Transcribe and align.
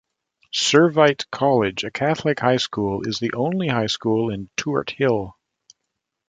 Servite 0.51 1.29
College, 1.31 1.83
a 1.83 1.91
Catholic 1.91 2.39
high 2.39 2.57
school 2.57 3.07
is 3.07 3.19
the 3.19 3.33
only 3.33 3.67
high 3.67 3.85
school 3.85 4.31
in 4.31 4.49
Tuart 4.57 4.89
Hill. 4.89 5.35